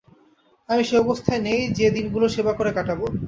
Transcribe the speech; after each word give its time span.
আমি 0.69 0.81
সেই 0.83 0.99
অবস্থায় 0.99 1.41
নেই 1.47 1.61
যে 1.77 1.85
দিনগুলো 1.91 2.25
সেবা 2.29 2.53
করে 2.53 2.71
কাটাবো। 2.77 3.05